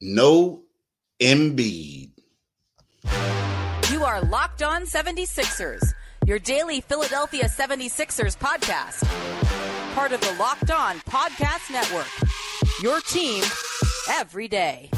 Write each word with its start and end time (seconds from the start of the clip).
No 0.00 0.62
Embiid. 1.20 2.10
You 3.90 4.04
are 4.04 4.20
Locked 4.20 4.62
On 4.62 4.82
76ers, 4.82 5.82
your 6.26 6.38
daily 6.38 6.82
Philadelphia 6.82 7.44
76ers 7.44 8.36
podcast. 8.36 9.04
Part 9.94 10.12
of 10.12 10.20
the 10.20 10.34
Locked 10.38 10.70
On 10.70 10.96
Podcast 11.00 11.72
Network. 11.72 12.06
Your 12.82 13.00
team 13.00 13.42
every 14.10 14.48
day. 14.48 14.90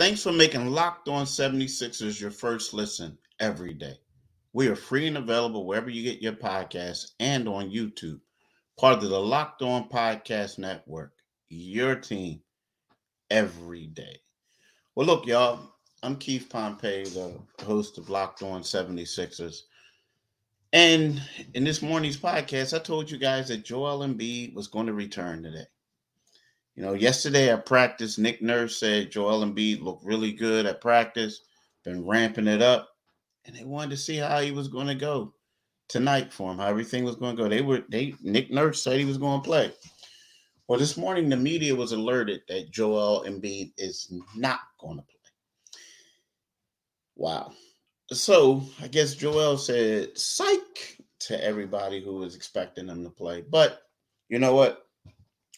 Thanks 0.00 0.22
for 0.22 0.32
making 0.32 0.66
Locked 0.68 1.10
On 1.10 1.26
76ers 1.26 2.18
your 2.18 2.30
first 2.30 2.72
listen 2.72 3.18
every 3.38 3.74
day. 3.74 3.98
We 4.54 4.66
are 4.68 4.74
free 4.74 5.06
and 5.06 5.18
available 5.18 5.66
wherever 5.66 5.90
you 5.90 6.02
get 6.02 6.22
your 6.22 6.32
podcasts 6.32 7.10
and 7.20 7.46
on 7.46 7.70
YouTube. 7.70 8.18
Part 8.78 9.02
of 9.02 9.10
the 9.10 9.20
Locked 9.20 9.60
On 9.60 9.90
Podcast 9.90 10.56
Network. 10.56 11.12
Your 11.50 11.96
team 11.96 12.40
every 13.30 13.88
day. 13.88 14.16
Well, 14.94 15.06
look, 15.06 15.26
y'all, 15.26 15.74
I'm 16.02 16.16
Keith 16.16 16.48
Pompey, 16.48 17.04
the 17.04 17.38
host 17.62 17.98
of 17.98 18.08
Locked 18.08 18.42
On 18.42 18.62
76ers. 18.62 19.64
And 20.72 21.20
in 21.52 21.62
this 21.62 21.82
morning's 21.82 22.16
podcast, 22.16 22.74
I 22.74 22.82
told 22.82 23.10
you 23.10 23.18
guys 23.18 23.48
that 23.48 23.66
Joel 23.66 23.98
Embiid 23.98 24.54
was 24.54 24.66
going 24.66 24.86
to 24.86 24.94
return 24.94 25.42
today. 25.42 25.66
You 26.80 26.86
know, 26.86 26.94
yesterday 26.94 27.50
at 27.50 27.66
practice, 27.66 28.16
Nick 28.16 28.40
Nurse 28.40 28.80
said 28.80 29.10
Joel 29.10 29.44
Embiid 29.44 29.82
looked 29.82 30.02
really 30.02 30.32
good 30.32 30.64
at 30.64 30.80
practice, 30.80 31.42
been 31.84 32.06
ramping 32.06 32.46
it 32.46 32.62
up, 32.62 32.88
and 33.44 33.54
they 33.54 33.64
wanted 33.64 33.90
to 33.90 33.96
see 33.98 34.16
how 34.16 34.40
he 34.40 34.50
was 34.50 34.68
going 34.68 34.86
to 34.86 34.94
go 34.94 35.34
tonight 35.90 36.32
for 36.32 36.50
him, 36.50 36.56
how 36.56 36.68
everything 36.68 37.04
was 37.04 37.16
going 37.16 37.36
to 37.36 37.42
go. 37.42 37.50
They 37.50 37.60
were 37.60 37.84
they 37.90 38.14
Nick 38.22 38.50
Nurse 38.50 38.82
said 38.82 38.98
he 38.98 39.04
was 39.04 39.18
going 39.18 39.42
to 39.42 39.44
play. 39.44 39.70
Well, 40.68 40.78
this 40.78 40.96
morning 40.96 41.28
the 41.28 41.36
media 41.36 41.74
was 41.74 41.92
alerted 41.92 42.40
that 42.48 42.70
Joel 42.70 43.26
Embiid 43.28 43.74
is 43.76 44.10
not 44.34 44.60
going 44.80 44.96
to 44.96 45.02
play. 45.02 45.20
Wow. 47.14 47.52
So 48.10 48.62
I 48.80 48.88
guess 48.88 49.14
Joel 49.14 49.58
said 49.58 50.16
psych 50.16 50.96
to 51.18 51.44
everybody 51.44 52.02
who 52.02 52.14
was 52.14 52.34
expecting 52.34 52.88
him 52.88 53.04
to 53.04 53.10
play. 53.10 53.42
But 53.42 53.82
you 54.30 54.38
know 54.38 54.54
what? 54.54 54.86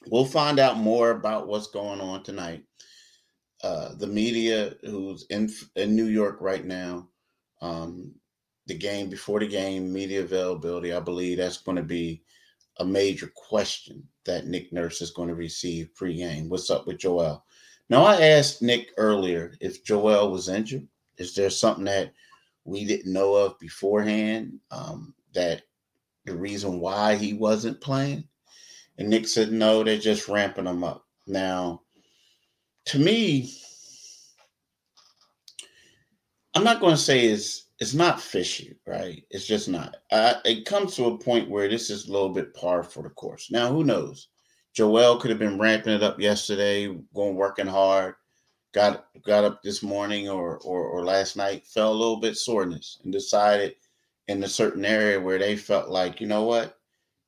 We'll 0.09 0.25
find 0.25 0.59
out 0.59 0.77
more 0.79 1.11
about 1.11 1.47
what's 1.47 1.69
going 1.69 2.01
on 2.01 2.23
tonight. 2.23 2.65
Uh, 3.63 3.95
the 3.95 4.07
media 4.07 4.75
who's 4.83 5.25
in 5.31 5.51
in 5.77 5.95
New 5.95 6.07
York 6.07 6.39
right 6.41 6.65
now, 6.65 7.09
um, 7.61 8.13
the 8.67 8.77
game 8.77 9.09
before 9.09 9.39
the 9.41 9.47
game, 9.47 9.93
media 9.93 10.23
availability. 10.23 10.93
I 10.93 11.01
believe 11.01 11.39
that's 11.39 11.59
going 11.59 11.77
to 11.77 11.83
be 11.83 12.23
a 12.79 12.85
major 12.85 13.31
question 13.35 14.03
that 14.25 14.47
Nick 14.47 14.73
Nurse 14.73 15.01
is 15.01 15.11
going 15.11 15.29
to 15.29 15.35
receive 15.35 15.91
pregame. 15.99 16.49
What's 16.49 16.71
up 16.71 16.87
with 16.87 16.99
Joel? 16.99 17.45
Now, 17.89 18.05
I 18.05 18.21
asked 18.23 18.63
Nick 18.63 18.93
earlier 18.97 19.55
if 19.61 19.85
Joel 19.85 20.31
was 20.33 20.49
injured. 20.49 20.87
Is 21.19 21.35
there 21.35 21.51
something 21.51 21.85
that 21.85 22.13
we 22.65 22.85
didn't 22.85 23.13
know 23.13 23.35
of 23.35 23.59
beforehand? 23.59 24.59
Um, 24.71 25.15
that 25.35 25.63
the 26.25 26.35
reason 26.35 26.81
why 26.81 27.17
he 27.17 27.35
wasn't 27.35 27.81
playing? 27.81 28.25
And 29.03 29.11
Nick 29.11 29.27
said, 29.27 29.51
no, 29.51 29.83
they're 29.83 29.99
just 29.99 30.29
ramping 30.29 30.67
them 30.67 30.85
up. 30.85 31.05
Now, 31.27 31.83
to 32.87 33.01
me, 33.01 33.53
I'm 36.55 36.63
not 36.63 36.79
going 36.79 36.95
to 36.95 37.01
say 37.01 37.27
it's 37.27 37.67
it's 37.81 37.95
not 37.95 38.21
fishy, 38.21 38.77
right? 38.87 39.25
It's 39.31 39.45
just 39.45 39.69
not. 39.69 39.97
It 40.13 40.67
comes 40.67 40.95
to 40.95 41.07
a 41.07 41.19
point 41.19 41.51
where 41.51 41.69
this 41.69 41.91
is 41.91 42.07
a 42.07 42.13
little 42.13 42.29
bit 42.29 42.55
par 42.55 42.85
for 42.85 43.03
the 43.03 43.09
course. 43.09 43.51
Now, 43.51 43.73
who 43.73 43.83
knows? 43.83 44.29
Joel 44.73 45.17
could 45.17 45.31
have 45.31 45.41
been 45.41 45.59
ramping 45.59 45.95
it 45.95 46.05
up 46.05 46.21
yesterday, 46.21 46.87
going 47.13 47.35
working 47.35 47.67
hard. 47.67 48.15
Got 48.73 49.07
got 49.27 49.43
up 49.43 49.65
this 49.65 49.83
morning 49.83 50.29
or, 50.29 50.59
or 50.59 50.87
or 50.87 51.05
last 51.05 51.37
night, 51.37 51.67
felt 51.67 51.97
a 51.97 51.99
little 51.99 52.21
bit 52.21 52.37
soreness, 52.37 53.01
and 53.03 53.13
decided 53.13 53.75
in 54.29 54.45
a 54.45 54.49
certain 54.49 54.85
area 54.85 55.19
where 55.21 55.41
they 55.41 55.57
felt 55.57 55.89
like, 55.89 56.21
you 56.21 56.29
know 56.29 56.45
what, 56.45 56.79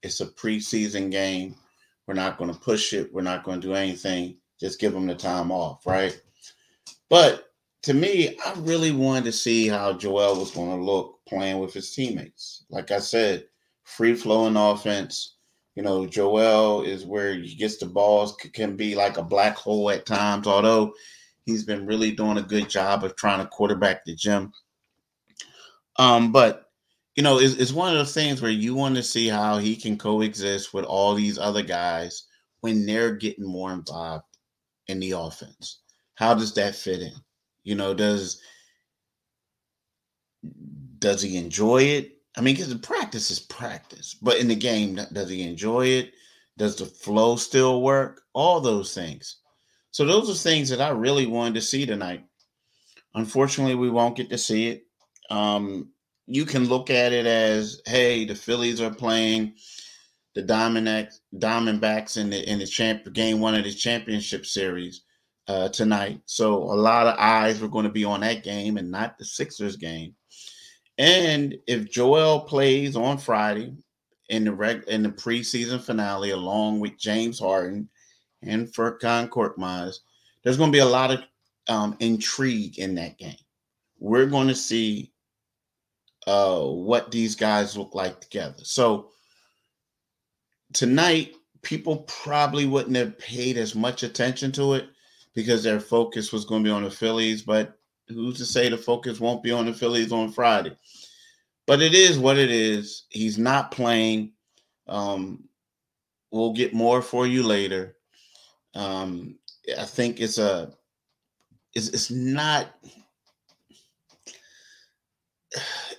it's 0.05 0.21
a 0.21 0.27
preseason 0.27 1.11
game. 1.11 1.57
We're 2.07 2.15
not 2.15 2.39
going 2.39 2.53
to 2.53 2.59
push 2.61 2.93
it. 2.93 3.13
We're 3.13 3.23
not 3.23 3.45
going 3.45 3.61
to 3.61 3.67
do 3.67 3.75
anything. 3.75 4.37
Just 4.61 4.81
give 4.81 4.93
them 4.93 5.07
the 5.07 5.15
time 5.15 5.51
off, 5.51 5.87
right? 5.87 6.21
But 7.09 7.49
to 7.83 7.95
me, 7.95 8.37
I 8.45 8.55
really 8.59 8.93
wanted 8.93 9.25
to 9.25 9.33
see 9.33 9.69
how 9.69 9.93
Joel 9.93 10.39
was 10.39 10.51
going 10.51 10.79
to 10.79 10.85
look 10.85 11.21
playing 11.29 11.59
with 11.59 11.75
his 11.75 11.95
teammates. 11.95 12.65
Like 12.71 12.91
I 12.91 12.99
said, 12.99 13.47
free 13.85 14.15
flowing 14.15 14.57
offense. 14.57 15.37
You 15.75 15.83
know, 15.83 16.07
Joel 16.07 16.83
is 16.83 17.05
where 17.05 17.35
he 17.35 17.55
gets 17.57 17.79
the 17.79 17.87
balls, 17.87 18.37
can 18.53 18.77
be 18.77 18.95
like 18.95 19.17
a 19.17 19.23
black 19.23 19.57
hole 19.57 19.91
at 19.91 20.07
times, 20.07 20.47
although 20.47 20.95
he's 21.47 21.65
been 21.65 21.85
really 21.85 22.13
doing 22.13 22.39
a 22.39 22.43
good 22.43 22.71
job 22.71 23.05
of 23.05 23.17
trying 23.17 23.41
to 23.41 23.47
quarterback 23.49 24.05
the 24.05 24.15
gym. 24.15 24.53
Um, 25.97 26.33
but 26.33 26.64
you 27.15 27.23
know, 27.23 27.39
it's, 27.39 27.55
it's 27.55 27.73
one 27.73 27.93
of 27.93 27.99
those 27.99 28.15
things 28.15 28.43
where 28.43 28.51
you 28.51 28.75
want 28.75 28.97
to 28.97 29.03
see 29.03 29.29
how 29.29 29.59
he 29.59 29.77
can 29.77 29.97
coexist 29.97 30.75
with 30.75 30.85
all 30.85 31.15
these 31.15 31.39
other 31.39 31.63
guys 31.63 32.25
when 32.61 32.87
they're 32.87 33.15
getting 33.15 33.47
more 33.47 33.73
involved 33.73 34.25
in 34.89 34.99
the 34.99 35.13
offense. 35.13 35.81
How 36.17 36.35
does 36.35 36.55
that 36.55 36.75
fit 36.75 37.01
in? 37.01 37.13
You 37.63 37.77
know, 37.77 37.95
does 37.95 38.41
does 40.99 41.23
he 41.23 41.37
enjoy 41.37 41.83
it? 41.83 42.19
I 42.37 42.41
mean, 42.41 42.57
because 42.57 42.75
practice 42.75 43.31
is 43.31 43.41
practice, 43.41 44.17
but 44.21 44.39
in 44.39 44.49
the 44.49 44.57
game, 44.57 44.99
does 45.13 45.31
he 45.31 45.43
enjoy 45.43 45.87
it? 45.87 46.13
Does 46.57 46.77
the 46.77 46.87
flow 46.87 47.37
still 47.37 47.83
work? 47.83 48.23
All 48.33 48.61
those 48.61 48.95
things. 48.95 49.37
So 49.93 50.05
those 50.05 50.29
are 50.29 50.35
things 50.35 50.69
that 50.71 50.81
I 50.81 50.91
really 50.91 51.27
wanted 51.27 51.55
to 51.55 51.61
see 51.61 51.87
tonight. 51.87 52.25
Unfortunately, 53.15 53.77
we 53.77 53.91
won't 53.91 54.17
get 54.17 54.29
to 54.31 54.39
see 54.39 54.69
it. 54.69 54.87
Um, 55.31 55.91
you 56.27 56.45
can 56.45 56.69
look 56.69 56.91
at 56.91 57.13
it 57.13 57.27
as, 57.27 57.83
hey, 57.87 58.25
the 58.25 58.35
Phillies 58.35 58.81
are 58.81 58.95
playing 58.95 59.55
the 60.35 60.43
Diamondbacks, 60.43 61.21
Diamondbacks 61.37 62.17
in 62.17 62.31
the 62.31 62.51
in 62.51 62.59
the 62.59 62.67
champ 62.67 63.13
game 63.13 63.41
one 63.41 63.55
of 63.55 63.65
the 63.65 63.73
championship 63.73 64.47
series 64.47 65.03
uh, 65.49 65.69
tonight. 65.69 66.21
So 66.27 66.55
a 66.55 66.75
lot 66.75 67.07
of 67.07 67.19
eyes 67.19 67.61
were 67.61 67.69
going 67.69 67.85
to 67.85 67.93
be 67.93 68.05
on 68.05 68.21
that 68.21 68.43
game 68.43 68.77
and 68.77 68.91
not 68.91 69.19
the 69.19 69.25
Sixers 69.25 69.77
game. 69.77 70.15
And 70.99 71.57
if 71.67 71.91
Joel 71.91 72.41
plays 72.41 72.97
on 72.97 73.19
Friday 73.19 73.75
in 74.29 74.45
the 74.45 74.53
reg 74.53 74.85
in 74.89 75.03
the 75.03 75.11
preseason 75.11 75.81
finale 75.81 76.31
along 76.31 76.81
with 76.81 76.99
James 76.99 77.39
Harden 77.39 77.89
and 78.43 78.67
Furkan 78.69 79.29
Korkmaz, 79.29 79.97
there's 80.43 80.57
going 80.57 80.71
to 80.71 80.77
be 80.77 80.81
a 80.81 80.87
lot 80.87 81.11
of 81.11 81.21
um, 81.69 81.97
intrigue 82.01 82.79
in 82.79 82.95
that 82.97 83.19
game. 83.19 83.37
We're 83.99 84.27
going 84.27 84.49
to 84.49 84.55
see 84.55 85.13
uh, 86.27 86.61
what 86.61 87.11
these 87.11 87.35
guys 87.35 87.77
look 87.77 87.95
like 87.95 88.21
together. 88.21 88.63
So 88.63 89.11
tonight, 90.73 91.35
people 91.63 91.99
probably 92.03 92.67
wouldn't 92.67 92.97
have 92.97 93.19
paid 93.19 93.57
as 93.57 93.75
much 93.75 94.03
attention 94.03 94.53
to 94.53 94.75
it 94.75 94.89
because 95.35 95.63
their 95.63 95.81
focus 95.81 96.33
was 96.33 96.45
going 96.45 96.63
to 96.63 96.69
be 96.69 96.73
on 96.73 96.85
the 96.85 96.91
Phillies. 96.91 97.43
But 97.43 97.79
who's 98.09 98.39
to 98.39 98.45
say 98.47 98.69
the 98.69 98.79
focus 98.79 99.21
won't 99.21 99.43
be 99.43 99.53
on 99.53 99.67
the 99.67 99.73
Phillies 99.73 100.13
on 100.13 100.33
Friday? 100.33 100.77
But 101.67 101.81
it 101.81 101.95
is 101.95 102.19
what 102.19 102.39
it 102.39 102.51
is. 102.51 103.07
He's 103.09 103.39
not 103.39 103.71
playing. 103.71 104.33
Um, 104.87 105.45
we'll 106.31 106.53
get 106.53 106.75
more 106.75 107.01
for 107.01 107.27
you 107.27 107.43
later. 107.43 107.97
Um, 108.75 109.39
I 109.79 109.85
think 109.85 110.21
it's 110.21 110.39
a 110.39 110.75
it's, 111.75 111.89
it's 111.89 112.11
not 112.11 112.75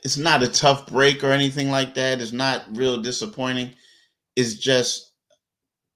it's 0.06 0.18
not 0.18 0.44
a 0.44 0.48
tough 0.48 0.86
break 0.86 1.24
or 1.24 1.32
anything 1.32 1.72
like 1.72 1.96
that. 1.96 2.22
It's 2.22 2.32
not 2.32 2.66
real 2.78 3.02
disappointing. 3.02 3.74
It's 4.36 4.54
just 4.54 5.14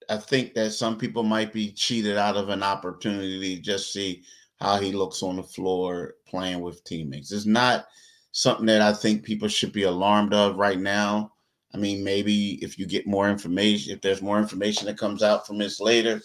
I 0.09 0.17
think 0.17 0.55
that 0.55 0.71
some 0.71 0.97
people 0.97 1.21
might 1.21 1.53
be 1.53 1.71
cheated 1.71 2.17
out 2.17 2.35
of 2.35 2.49
an 2.49 2.63
opportunity 2.63 3.55
to 3.55 3.61
just 3.61 3.93
see 3.93 4.23
how 4.59 4.79
he 4.79 4.91
looks 4.91 5.21
on 5.21 5.35
the 5.35 5.43
floor 5.43 6.15
playing 6.27 6.61
with 6.61 6.83
teammates. 6.85 7.31
It's 7.31 7.45
not 7.45 7.85
something 8.31 8.65
that 8.65 8.81
I 8.81 8.93
think 8.93 9.23
people 9.23 9.47
should 9.47 9.71
be 9.71 9.83
alarmed 9.83 10.33
of 10.33 10.57
right 10.57 10.79
now. 10.79 11.31
I 11.75 11.77
mean, 11.77 12.03
maybe 12.03 12.53
if 12.63 12.79
you 12.79 12.87
get 12.87 13.05
more 13.05 13.29
information, 13.29 13.93
if 13.93 14.01
there's 14.01 14.23
more 14.23 14.39
information 14.39 14.87
that 14.87 14.97
comes 14.97 15.21
out 15.21 15.45
from 15.45 15.59
this 15.59 15.79
later, 15.79 16.19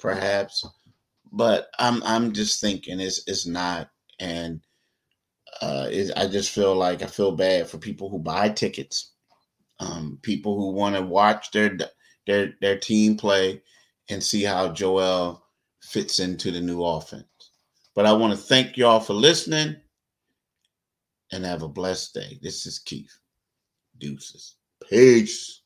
perhaps. 0.00 0.66
But 1.30 1.68
I'm 1.78 2.02
I'm 2.02 2.32
just 2.32 2.60
thinking 2.60 2.98
it's 2.98 3.22
it's 3.28 3.46
not. 3.46 3.90
And 4.18 4.60
uh, 5.62 5.88
it, 5.90 6.12
I 6.16 6.28
just 6.28 6.50
feel 6.52 6.74
like 6.76 7.02
I 7.02 7.06
feel 7.06 7.32
bad 7.32 7.68
for 7.68 7.78
people 7.78 8.10
who 8.10 8.18
buy 8.18 8.50
tickets, 8.50 9.12
um, 9.80 10.18
people 10.22 10.56
who 10.56 10.72
want 10.72 10.96
to 10.96 11.02
watch 11.02 11.50
their 11.52 11.76
their 12.26 12.54
their 12.60 12.78
team 12.78 13.16
play 13.16 13.62
and 14.10 14.22
see 14.22 14.44
how 14.44 14.72
Joel 14.72 15.44
fits 15.82 16.20
into 16.20 16.50
the 16.52 16.60
new 16.60 16.84
offense. 16.84 17.24
But 17.94 18.06
I 18.06 18.12
want 18.14 18.32
to 18.32 18.38
thank 18.38 18.76
y'all 18.76 19.00
for 19.00 19.14
listening. 19.14 19.76
and 21.32 21.44
have 21.46 21.62
a 21.64 21.68
blessed 21.68 22.14
day. 22.14 22.40
This 22.42 22.66
is 22.66 22.80
Keith. 22.80 23.18
Deuces. 23.98 24.56
Peace. 24.90 25.62